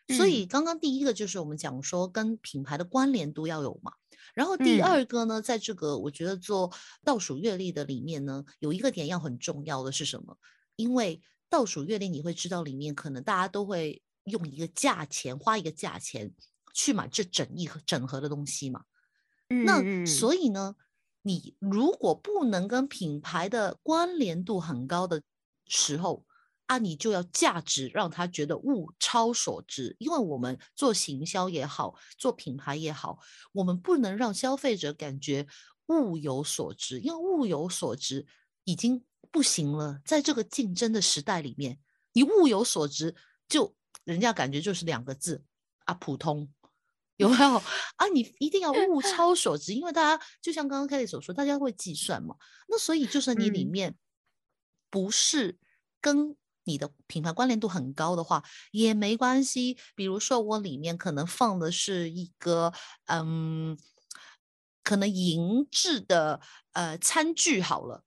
[0.09, 0.31] 所嗯。
[0.31, 3.93] 以刚刚第一个就是我们讲说跟品牌的关联度要有嘛，
[4.35, 4.83] 然后第嗯。
[4.83, 6.71] 二个呢，在这个我觉得做
[7.05, 10.37] 倒数月历的里面呢，有一个点要很重要的是什么？
[10.77, 16.33] 因为倒数月历你会知道里面可能大家都会用一个价钱，花一个价钱
[16.75, 18.83] 去买这整一盒整盒的东西嘛。
[19.47, 20.75] 那所以呢，
[21.27, 25.23] 你如果不能跟品牌的关联度很高的
[25.67, 26.27] 时候，
[26.67, 29.97] 啊，你就要价值让他觉得物超所值。
[29.99, 33.19] 因为我们做行销也好，做品牌也好，
[33.53, 35.47] 我们不能让消费者感觉
[35.87, 38.27] 物有所值，因为物有所值
[38.65, 39.99] 已经不行了。
[40.05, 41.79] 在这个竞争的时代里面，
[42.13, 43.15] 你物有所值，
[43.49, 45.43] 就人家感觉就是两个字
[45.87, 46.53] 啊，普通。
[47.17, 47.57] 有没有
[47.97, 48.07] 啊？
[48.13, 52.37] 你一定要 物超所值，因为大家就像刚刚 Kelly 所说，大家会计算嘛。
[52.69, 53.97] 那所以就算你里嗯面
[54.91, 55.59] 不是
[56.01, 59.77] 跟你的品牌关联度很高的话，也没关系。
[59.95, 62.73] 比如说我里面可能放的是一个
[63.07, 63.79] 嗯，
[64.83, 66.41] 可能银质的
[66.73, 68.05] 呃餐具好了，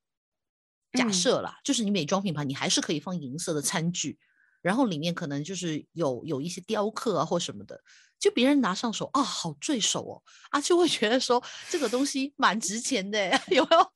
[0.93, 4.17] 假嗯设啦，就是你美妆品牌，你还是可以放银色的餐具，
[4.61, 7.81] 然后里面可能就是有有一些雕刻啊或什么的，
[8.19, 13.91] 就别人拿上手啊，好坠手哦，啊就会觉得说这个东西蛮值钱的耶， 有没有？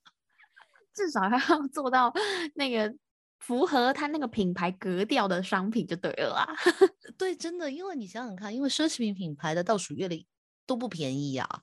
[0.93, 2.13] 至少要做到
[2.55, 2.93] 那个
[3.39, 6.55] 符合它那个品牌格调的商品就对了啦。
[7.17, 10.27] 对，真的，因为你想想看，因为奢侈品品牌的倒数月历
[10.67, 11.61] 都不便宜啊，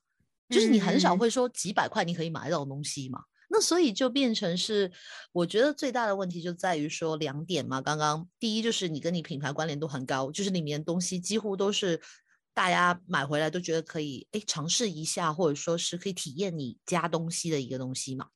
[0.49, 3.21] 就是你很少嗯会说几百块你可以买到的东西嘛。
[3.51, 4.91] 那所以就变成是，
[5.33, 7.81] 我觉得最大的问题就在于说两点嘛。
[7.81, 11.99] 刚刚第一就是你跟你品牌关联度很高，就是里面东西几乎都是
[12.59, 18.31] 大家买回来都觉得可以哎尝试一下，或者说是可以体验你家东西的一个东西嘛。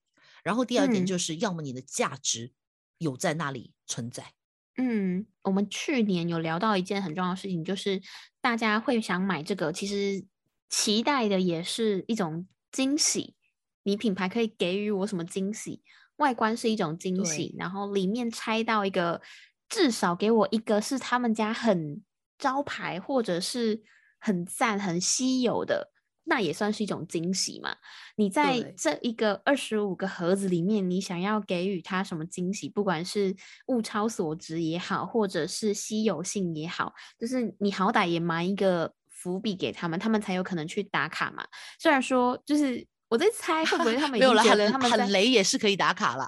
[0.44, 2.52] 然后第二点嗯就是，要么你的价值
[2.98, 4.34] 有在那里存在。
[4.76, 8.00] 嗯，我们去年有聊到一件很重要的事情，就是
[8.40, 10.24] 大家会想买这个，其实
[10.70, 13.34] 期待的也是一种惊喜。
[13.82, 15.82] 你品牌可以给予我什么惊喜？
[16.18, 19.20] 外观是一种惊喜，然后里面拆到一个，
[19.68, 22.00] 至少给我一个是他们家很
[22.38, 23.82] 招牌或者是
[24.22, 25.90] 很赞、很稀有的，
[26.22, 27.76] 那也算是一种惊喜嘛。
[28.14, 32.68] 你在对这一个二十五个盒子里面，你想要给予他什么惊喜？
[32.68, 33.34] 不管是
[33.66, 41.44] 物超所值也好，或者是稀有性也好，就是你好歹也埋一个伏笔给他们，他们才有可能去打卡嘛。
[41.80, 46.26] 虽然说，就是我在猜会不会他们没有了，很他们在很雷也是可以打卡了。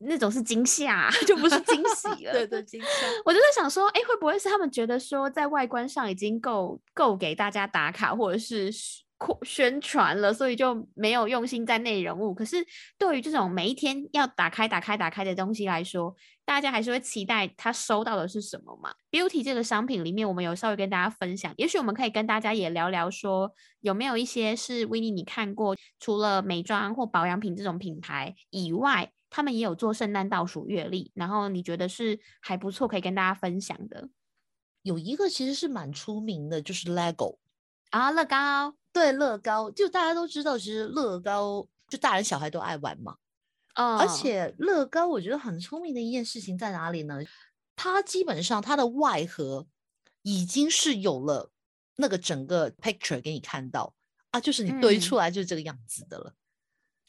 [0.00, 2.32] 那种是惊吓， 就不是惊喜了。
[2.32, 2.88] 对对，惊吓。
[3.24, 8.70] 我就在想说，哎，会不会是他们觉得说，在外观上已经够够给大家打卡或者是
[9.44, 12.34] 宣传了，所以就没有用心在内人物。
[12.34, 12.62] 可是
[12.98, 16.14] 对于这种每一天要打开、打开、打开的东西来说，
[16.46, 29.12] 大家还是会期待他收到的是什么嘛？Beauty 这个商品里面，我们有稍微跟大家分享，也许我们可以跟大家也聊聊说，有没有一些是 w i n n 你看过，除了美妆或保养品这种品牌以外。
[29.28, 34.08] 他们也有做圣诞倒数月历，然后你觉得是还不错，可以跟大家分享的
[34.82, 37.36] 有一个其实是蛮出名的，就是 LEGO。
[37.90, 43.16] 啊，乐高对，乐高就大家都知道，其实乐高就大人小孩都爱玩嘛。
[43.76, 47.20] 哦，而且乐高我觉得很聪明的一件事情在哪里呢？
[47.76, 49.66] 它基本上它的外盒
[50.22, 51.52] 已经是有了
[51.96, 53.94] 那个整个 picture 给你看到
[54.30, 56.34] 啊，就是你堆嗯出来就是这个样子的了。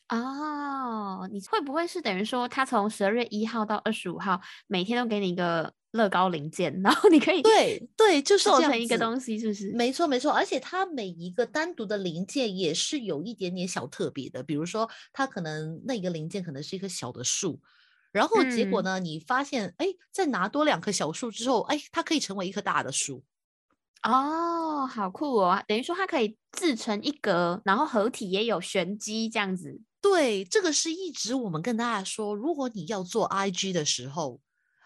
[0.09, 9.71] 哦，你会不会是等于说，他从十二月一号到二十五号，每天都给你一个乐高零件，然后你可以对对，就 是做成一个东西，是不是？
[9.73, 17.59] 没错没错，而且它每一个单独的零件也是有一点点小特别的，比如说它可能那个零件可能是一棵小的树，
[18.13, 23.25] 然后结果嗯呢，你发现哎，再拿多两棵小树之后，哎，它可以成为一棵大的树。
[24.03, 25.61] 哦，好酷哦！
[25.67, 29.81] 等于说它可以自成一格，然后合体也有玄机这样子。
[30.01, 34.39] 对，这个是一直我们跟大家说，如果你要做 IG 的时候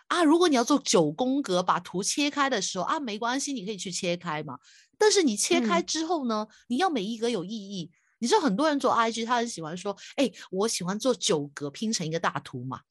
[0.08, 4.58] 啊，如果你要做九宫格把图切开的时候啊，没关系，你可以去切开嘛。
[4.98, 7.92] 但是你切开之后呢，你要每一格有意义。
[8.20, 12.82] 你知道很多人做 IG，他很喜欢说，哎，我喜欢做九格拼成一个大图嘛，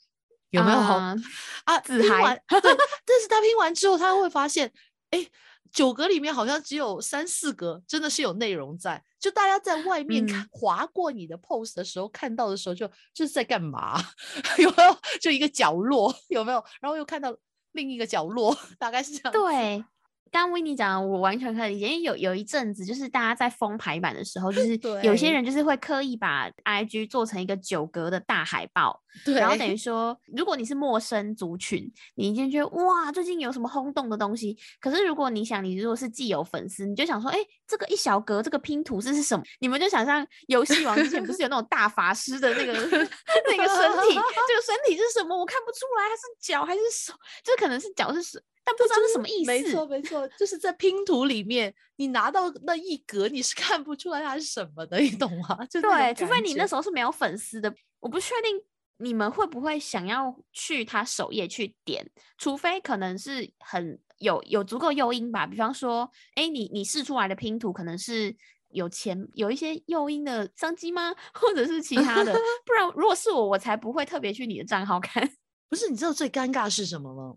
[0.51, 0.79] 有没有？
[0.79, 1.17] 啊，
[1.85, 2.43] 自嗨。
[2.49, 4.73] 对，但是他拼完之后，他会发现，
[5.11, 5.27] 哎。
[5.73, 9.03] 九格里面好像只有三四格，真的是有内容在。
[9.19, 14.01] 就大家在外面看划过你的 post 的时候，看到的时候，就这是在干嘛？
[14.59, 14.97] 有没有？
[15.21, 16.65] 就一个角落， 有没有？
[16.81, 17.37] 然后又看到
[17.73, 19.33] 另一个角落， 大概是这样。
[19.33, 19.85] 对。
[20.31, 21.89] 刚维尼讲，我完全可以理解。
[21.89, 34.57] 因为有有一阵子，就是大家在封排版的时候，就是 有些人就是会刻意把 IG 做成一个九格的大海报， 然后等于说，如果你是陌生族群，你一进去，哇，最近有什么轰动的东西？
[34.81, 39.43] 可是如果你想，你如果是既有粉丝，你就想说，哎，这个一小格这个拼图这是什么？
[39.59, 44.15] 你们就想象游戏王之前不是有那种大法师的那个 那个身体？
[44.15, 45.37] 这个身体是什么？
[45.37, 47.13] 我看不出来，它是脚还是手？
[47.43, 48.39] 这可能是脚是手。
[48.71, 49.47] 但不知道是什么意思。
[49.47, 55.65] 没错，没错，就是在拼图里面，你拿到那一格，你是看不出来它是什么的，你懂吗？
[55.67, 58.61] 就对，除非你那时候是没有粉丝的，我不确定
[58.99, 65.47] 你们会不会想要去他首页去点，除非可能是很有有足够诱因吧。
[65.47, 68.37] 比方说，哎，你你试出来的拼图可能是
[68.69, 71.13] 有钱有一些诱因的商机吗？
[71.35, 72.33] 或者是其他的？
[72.65, 75.29] 不然如果是我，我才不会特别去你的账号看。
[75.69, 77.37] 不是，你知道最尴尬是什么吗？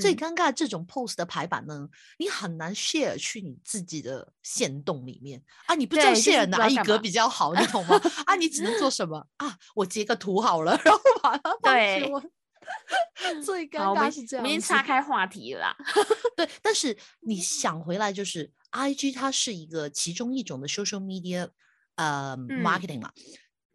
[0.00, 8.00] 最尴尬这种 post 的排版呢，你很难 share 去你自己的线洞里面啊，你不知道 share 哪一格比较好，你懂吗？
[8.24, 9.58] 啊，你只能做什么啊？
[9.74, 12.22] 我截个图好了， 然后把它放去我。
[13.44, 15.76] 最尴尬是这样，已经岔开话题了。
[16.34, 21.50] 对，但是你 想回来，就是 IG 它是一个其中一种的 social media
[21.96, 23.12] 呃 marketing 嘛，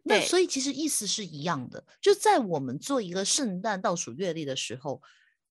[0.02, 5.00] 那所以其实意思是一样的，就在我们做一个圣诞倒数月历的时候。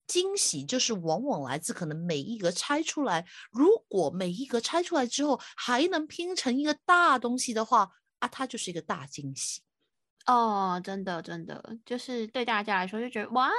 [0.08, 9.62] 惊喜就是往往来自可能每一格拆出来，如果每一格拆出来之后还能拼成一个大东西的话，啊，它就是一个大惊喜
[10.26, 10.82] 哦！
[10.84, 13.50] 真的，真的，就是对大家来说就觉得哇，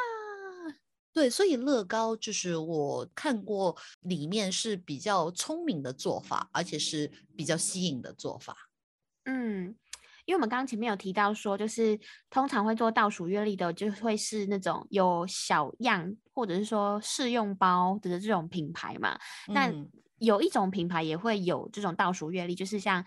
[1.13, 8.57] 对，所以乐高就是我看过里面是比较聪明的做法，而且是比较吸引的做法，
[9.25, 9.77] 嗯。
[10.29, 19.19] 因为我们刚刚前面有提到说，就是通常会做倒数月历的，就会是那种有小样或者是说试用包的这种品牌嘛。
[19.47, 19.73] 那
[20.19, 23.03] 有一种品牌也会有这种倒数月历，就是像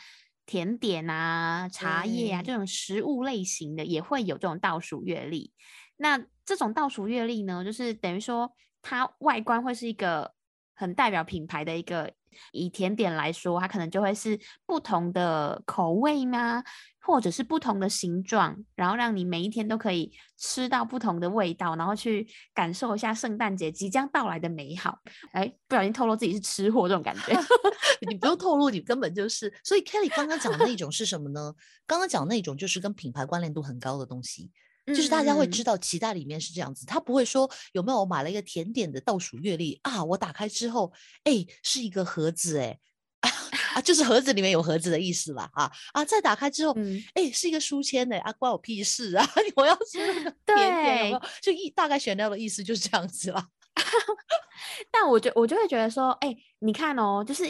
[0.48, 5.54] 甜点啊、茶叶啊这种食物类型的，也会有这种倒数月历。
[5.98, 10.34] 那这种倒数月历呢，就是等于说它外观会是一个
[10.74, 12.12] 很代表品牌的一个。
[12.52, 16.64] 以甜点来说，它可能就会是不同的口味吗？
[17.04, 25.00] 或者是不同的形状，然后让你每一天都可以吃到不同的味道，然后去感受一下圣诞节即将到来的美好。
[25.32, 27.36] 哎，不小心透露自己是吃货这种感觉，
[28.08, 29.52] 你不用透露，你根本就是。
[29.64, 31.56] 所以 Kelly 刚刚讲的那种是什么呢？
[31.88, 34.52] 刚刚讲那种就是跟品牌关联度很高的东西。
[34.88, 40.92] 就是大家会知道，期待里面是这样子，他不会说有没有我买了一个甜点的倒数月历啊，我打开之后，
[41.24, 42.80] 哎，是一个盒子，哎，
[43.76, 46.76] 啊，就是盒子里面有盒子的意思啦，啊啊，再打开之后，
[47.14, 51.22] 哎，是一个书签的啊，关我屁事啊， 我要吃那个甜点，有没有？
[51.42, 53.48] 就一大概选料的意思就是这样子啦。
[54.92, 57.44] 但我觉我就会觉得说，哎，你看哦，就是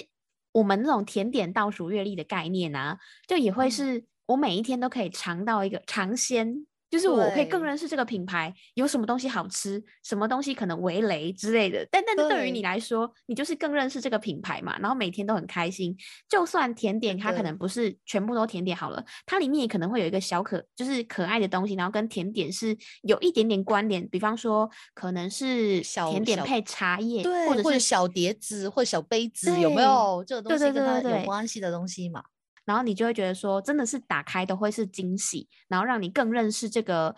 [0.52, 6.68] 我们那种甜点倒数月历的概念啊，就也会是我每一天都可以尝到一个尝鲜。
[6.92, 11.88] 就是我可以更认识这个品牌，有什么东西好吃，什么东西可能为雷之类的。
[11.90, 15.96] 但但对于你来说，你就是更认识这个品牌嘛，然后每天都很开心。
[16.28, 24.06] 就算甜点它可能不是全部都甜点好了，它里面也可能会有一个小可就是可爱的东西，然后跟甜点是有一点点关联。
[24.10, 32.22] 比方说，可能是甜点配茶叶，对，或者是小碟子或小杯子，有没有这个东西跟它有关系的东西嘛？
[32.66, 37.16] 然后你就会觉得说，真的是打开都会是惊喜，然后让你更认识这个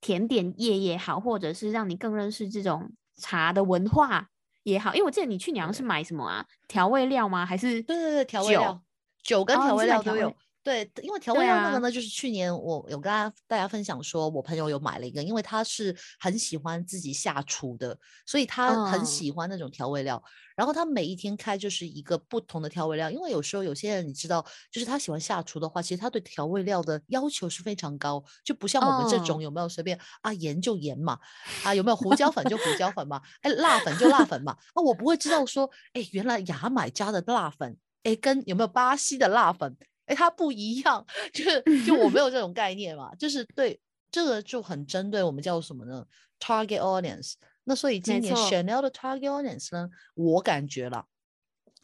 [0.00, 4.28] 甜点业也好，或者是让你更认识这种茶的文化
[4.62, 4.94] 也好。
[4.94, 6.44] 因为我记得你去年是买什么啊？
[6.68, 7.46] 调味料吗？
[7.46, 8.82] 还是对对对，调味料，
[9.22, 10.34] 酒跟调味料都有。
[10.64, 20.20] 对，因为调味料那个呢，就是去年我有跟大家大家分享说，我朋友有买了一个，因为他是很喜欢自己下厨的，所以他很喜欢那种调味料。
[20.56, 24.42] 然后他每一天开就是一个不同的调味料，因为有时候有些人你知道，
[24.72, 31.18] 就是他喜欢下厨的话，其实他对调味料的要求是非常高，就不像我们这种有没有随便啊盐就盐嘛，
[31.62, 43.80] 啊有没有胡椒粉就胡椒粉嘛，哎辣粉就辣粉嘛，啊我不会知道说，哎原来牙买加的辣粉，哎跟有没有巴西的辣粉，哎它不一样，就是就我没有这种概念嘛，就是对
[44.10, 46.06] 这个就很针对我们叫什么呢
[46.38, 47.34] ？Target audience。
[47.64, 51.06] 那所以今年 Chanel 的 Target Audience 呢，我感觉了，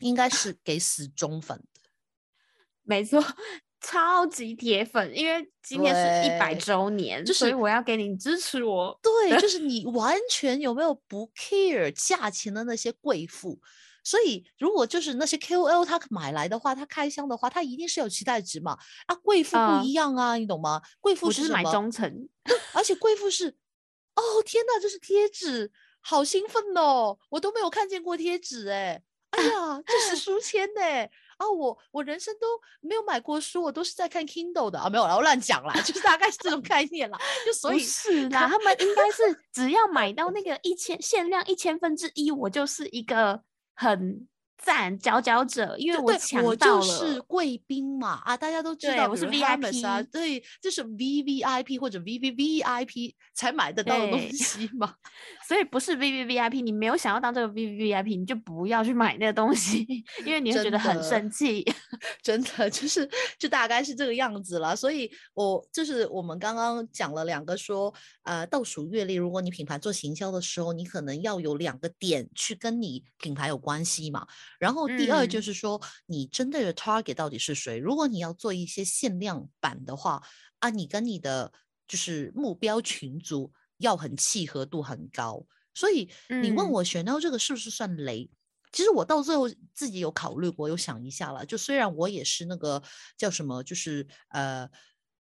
[0.01, 1.81] 应该是给死忠粉的。
[2.85, 3.25] 没错，
[3.81, 9.01] 超级铁粉，因为今年是一百周年，所以我要给你支持我。
[9.03, 13.59] 对，就是你完全有没有不 care 价钱的那些贵妇？
[14.05, 18.77] 所以如果就是那些 KOL 他买来的话，他开箱的话，他一定是有期待值嘛？
[19.07, 20.83] 啊，贵妇不一样啊，你懂吗？
[21.01, 22.29] 贵妇是买忠诚，
[22.75, 23.57] 而且贵妇是。
[24.17, 25.71] 哦天哪，这是贴纸，
[26.01, 27.17] 好兴奋哦！
[27.31, 30.83] 我都没有看见过贴纸哎，哎呀，这是 书签呢
[31.39, 31.49] 啊！
[31.49, 32.47] 我我人生都
[32.81, 37.19] 没有买过书，我都是在看 Kindle 的啊，没有，然后乱讲啦，就是大概是这种概念啦。
[37.47, 39.23] 就所以是啦，他们应该是
[39.53, 43.43] 只要买到那个一千限量一千分之一，我就是一个
[43.81, 44.27] 很。
[44.63, 46.77] 赞佼佼者，因为我抢到了。
[46.77, 54.97] 我就是贵宾嘛啊，大家都知道我是 VIP 啊，对，就是 VVIP 或者 VVVIP 才买得到的东西嘛。
[55.51, 59.85] 所以不是 VVVIP，你没有想要当这个 VVVIP，你就不要去买那个东西，
[60.25, 61.65] 因为你会觉得很生气。
[62.23, 64.77] 真的就是就大概是这个样子了。
[64.77, 67.93] 所以我就是我们刚刚讲了两个说，
[68.23, 74.25] 呃，倒数阅历，如果你品牌做行销的时候，你可能要有两个点去跟你品牌有关系嘛。
[74.61, 77.77] 然后第二就是说，你针对的 target 到底是谁？
[77.77, 80.23] 如果你要做一些限量版的话，
[80.61, 81.53] 啊，你跟你的
[81.89, 85.45] 就是目标群组要很契合度很高。
[85.75, 86.09] 所以
[86.43, 88.31] 你问我选到这个是不是算雷？
[88.73, 91.45] 其实我到最后自己有考虑过，有想一下了。
[91.45, 92.81] 就虽然我也是那个
[93.17, 94.69] 叫什么，就是呃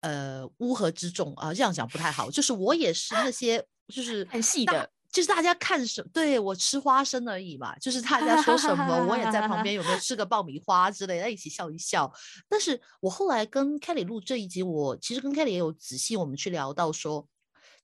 [0.00, 2.30] 呃乌合之众啊，这样讲不太好。
[2.30, 4.88] 就是我也是那些就是很细的。
[5.10, 7.78] 就是大家看什，对我吃花生而已嘛。
[7.78, 12.12] 就是大家说什么，我也在旁边，有没有吃个爆米花之类的，一起笑一笑。
[12.48, 17.28] 但是我后来跟 Kelly 录这一集，我其实跟 Kelly 也有仔细我们去聊到说，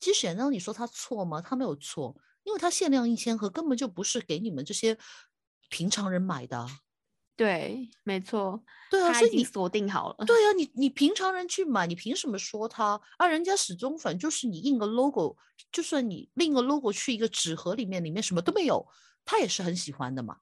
[0.01, 1.41] 其实选到你说他错吗？
[1.41, 4.97] 他没有错，因为他限量一千盒，根本就不是给你们这些
[5.69, 6.67] 平常人买的。
[7.37, 10.25] 对，没错，对啊，所以你锁定好了。
[10.27, 13.27] 对啊，你你平常人去买，你凭什么说他啊？
[13.27, 15.37] 人家始终粉就是你印个 logo，
[15.73, 18.87] 就算你印个 logo 去一个纸盒里面，里面什么都没有，
[19.25, 20.37] 他也是很喜欢的嘛。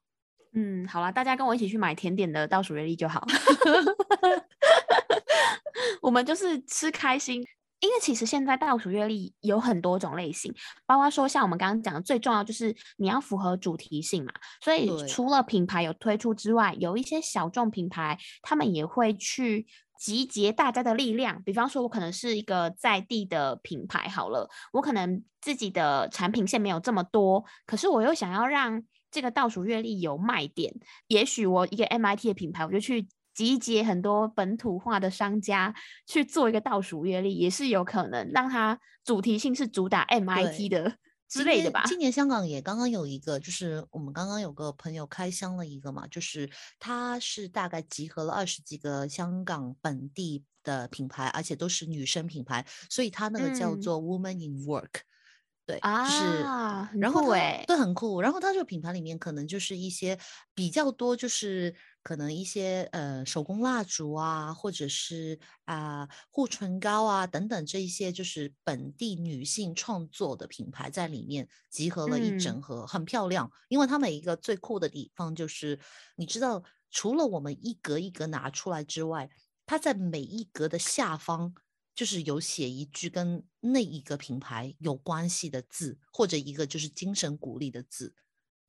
[0.51, 3.25] 嗯，好了，大家跟我一起去买甜点的倒数月历就好，
[6.01, 7.45] 我们就是吃开心。
[7.79, 10.53] 因为其实现在倒数月历有很多种类型，
[10.85, 14.33] 包括说像我们刚刚讲的，最重要就是你要符合主题性嘛。
[14.61, 19.65] 所以除了品牌有推出之外，有一些小众品牌，他们也会去
[19.97, 21.41] 集结大家的力量。
[21.43, 30.73] 比方说，我可能是一个在地的品牌，好了，我可能自己的产品线没有这么多，可是我又想要让这个倒数月历有卖点。
[31.07, 33.07] 也许我一个 MIT 的品牌，我就去。
[33.39, 35.73] 集结很多本土化的商家
[36.05, 40.97] 去做一个倒数月历，也是有可能让它主题性是主打 MIT 的
[41.29, 41.83] 之类的吧。
[41.85, 55.03] 今年香港也刚刚有一个，就是我们刚刚有个朋友开箱了一个嘛，就是它是大概集合了二十几个香港本地的品牌，而且都是女生品牌，所以它那个叫做 Woman in Work。
[55.69, 58.19] 对，啊是然后对，对，很酷。
[58.21, 60.17] 然后它这个品牌里面可能就是一些
[60.55, 73.51] 比较多，就是可能一些呃手工蜡烛啊，或者是啊护唇膏啊等等这一些，就是本地女性创作的品牌在里面集合了一整盒，很漂亮。
[73.67, 75.79] 因为它每一个最酷的地方就是，
[76.15, 79.29] 你知道，除了我们一格一格拿出来之外，
[79.67, 81.53] 它在每一格的下方。
[81.99, 88.15] 就是有写一句跟那一个品牌有关系的字，或者一个就是精神鼓励的字。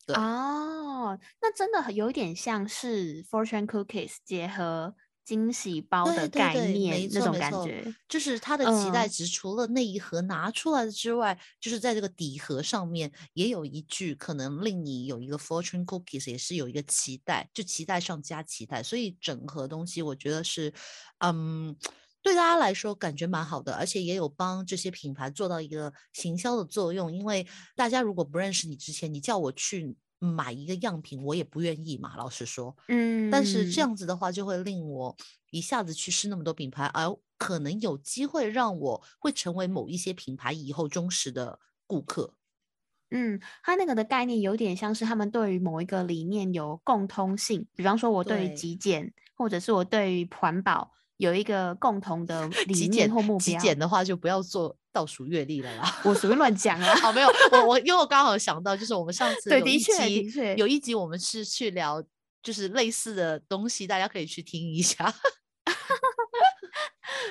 [0.04, 7.94] 对哦，那真的有点像是 Fortune Cookies 结合惊喜包的概念那种感觉。
[8.08, 18.82] 就是它的期待值，除了那一盒拿出来的之外，就是在这个底盒上面也有一句，可能令你有一个 Fortune Cookies 也是有一个期待，就期待上加期待。
[18.82, 20.74] 所以整盒东西我觉得是，
[21.18, 21.76] 嗯。
[22.22, 27.12] 对大家来说感觉蛮好的，而且也有帮这些品牌做到一个行销的作用。
[27.12, 32.16] 因为大家如果不认识你之前，你叫我去买一个样品，我也不愿意嘛。
[32.16, 35.16] 老实说，嗯，但是这样子的话，就会令我
[35.50, 42.34] 一下子去试那么多品牌，而可能有机会让我会成为某一些品牌以后忠实的顾客。
[43.12, 53.38] 嗯，它那个的概念有点像是他们对于某一个理念有共通性，比方说我对于对极简，或者是我对于环保有一个共同的 理极念简或目标。
[53.38, 55.94] 极简的话就不要做倒数月历了啦。
[56.04, 56.92] 我随便乱讲啊。
[57.06, 62.02] 哦，没有，我我因为我刚好想到，就是我们上次有一对的确集的确有一集我们是去聊
[62.42, 65.14] 就是类似的东西，大家可以去听一下。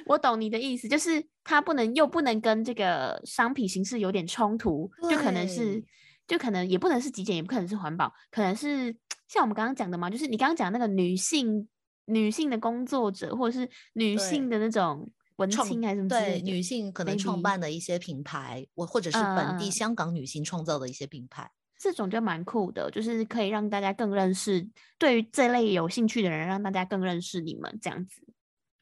[0.05, 5.85] 我懂你的意思，就是它不能又不能跟这个商品形式有点冲突，就可能是对，
[6.27, 8.95] 就可能也不能是极简，也不可能是环保，可能是
[9.27, 11.67] 像我们刚刚讲的嘛，就是你刚刚讲那个女性
[12.09, 21.49] 女性的工作者，或者是女性的那种文青还是什么对女性可能创办的一些品牌，我或者是本地嗯香港女性创造的一些品牌。
[21.77, 28.21] 这种就蛮酷的，就是可以让大家更认识，对于这类有兴趣的人，让大家更认识你们这样子。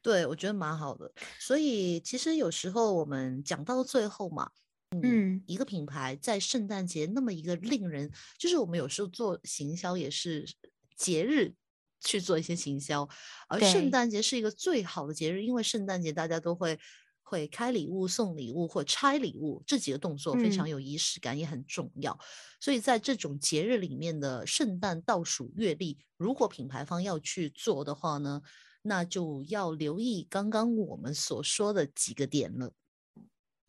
[0.02, 1.12] 对，我觉得蛮好的。
[1.38, 4.50] 所以其实有时候我们讲到最后嘛，
[5.00, 10.44] 嗯一个品牌在圣诞节那么一个令人，就是我们有时候做行销也是
[10.96, 11.54] 节日
[12.00, 13.08] 去做一些行销，
[13.48, 16.78] 而圣诞节是一个最好的节日，因为圣诞节大家都会
[17.22, 22.18] 会开礼物、送礼物或拆礼物，这几个动作非常嗯有仪式感，也很重要。
[22.60, 28.42] 所以在这种节日里面的圣诞倒数月历，如果品牌方要去做的话呢，
[28.82, 32.72] 那就要留意刚刚我们所说的几个点了。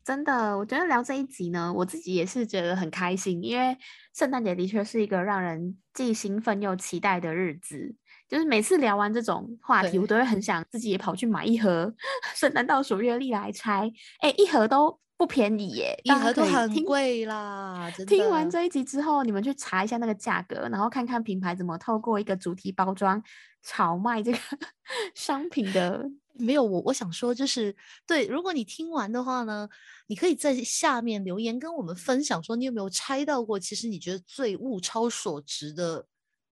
[0.02, 3.78] 真的，我觉得聊这一集呢，我自己也是觉得很开心，因为
[4.16, 7.96] 圣诞节的确是一个让人既兴奋又期待的日子。
[8.30, 11.92] 就是每次聊完这种话题，我都会很想自己也跑去买一盒
[12.36, 13.92] 圣诞倒数月历来拆。
[14.20, 23.22] 哎，一盒都不便宜耶，一盒都很贵啦，听完这一集之后，你们去查一下那个价格，然后看看品牌怎么透过一个主题包装
[23.64, 24.38] 炒卖这个
[25.16, 26.10] 商品的。
[26.42, 27.76] 没有我，我想说就是
[28.08, 29.68] 对，如果你听完的话呢，
[30.08, 36.06] 你可以在下面留言跟我们分享，说你有没有拆到过，其实你觉得最物超所值的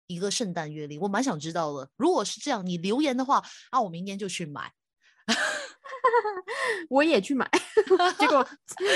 [0.06, 1.88] 一个圣诞月历，我蛮想知道的。
[1.96, 4.72] 如果是这样，你留言的话，啊，我明天就去买。
[6.90, 7.50] 我也去买，
[8.18, 8.46] 结果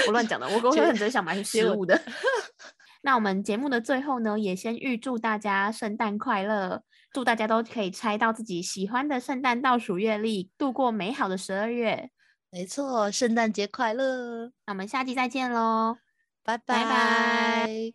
[0.07, 2.01] 我乱讲的，我我结很真想买结果食物的。
[3.03, 6.83] 那我们节目的最后呢，也先预祝大家圣诞快乐，
[7.13, 12.11] 祝大家都可以拆到自己喜欢的圣诞倒数月历，度过美好的十二月。
[12.51, 15.97] 没错，圣诞节快乐，那我们下期再见喽。
[16.43, 17.93] 拜拜